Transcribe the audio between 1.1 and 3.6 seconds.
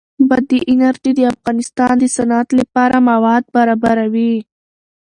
د افغانستان د صنعت لپاره مواد